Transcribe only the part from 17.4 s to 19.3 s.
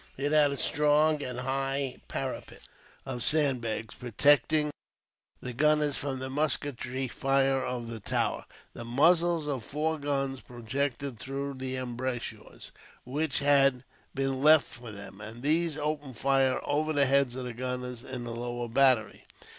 the gunners in the lower battery.